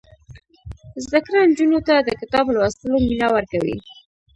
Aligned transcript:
زده 1.03 1.19
کړه 1.25 1.37
نجونو 1.49 1.79
ته 1.87 1.95
د 1.99 2.09
کتاب 2.21 2.45
لوستلو 2.53 2.95
مینه 3.07 3.27
ورکوي. 3.35 3.77